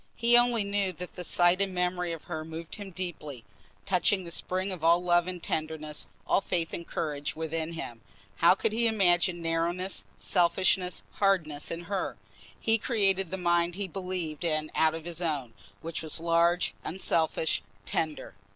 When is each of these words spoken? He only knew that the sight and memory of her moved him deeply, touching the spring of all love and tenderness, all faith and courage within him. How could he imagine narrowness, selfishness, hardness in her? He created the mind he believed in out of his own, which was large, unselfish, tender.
He 0.15 0.35
only 0.35 0.63
knew 0.63 0.91
that 0.93 1.13
the 1.13 1.23
sight 1.23 1.61
and 1.61 1.75
memory 1.75 2.11
of 2.11 2.23
her 2.23 2.43
moved 2.43 2.77
him 2.77 2.89
deeply, 2.89 3.45
touching 3.85 4.23
the 4.23 4.31
spring 4.31 4.71
of 4.71 4.83
all 4.83 5.03
love 5.03 5.27
and 5.27 5.43
tenderness, 5.43 6.07
all 6.25 6.41
faith 6.41 6.73
and 6.73 6.87
courage 6.87 7.35
within 7.35 7.73
him. 7.73 8.01
How 8.37 8.55
could 8.55 8.73
he 8.73 8.87
imagine 8.87 9.43
narrowness, 9.43 10.03
selfishness, 10.17 11.03
hardness 11.11 11.69
in 11.69 11.81
her? 11.83 12.17
He 12.59 12.79
created 12.79 13.29
the 13.29 13.37
mind 13.37 13.75
he 13.75 13.87
believed 13.87 14.43
in 14.43 14.71
out 14.73 14.95
of 14.95 15.05
his 15.05 15.21
own, 15.21 15.53
which 15.81 16.01
was 16.01 16.19
large, 16.19 16.73
unselfish, 16.83 17.61
tender. 17.85 18.33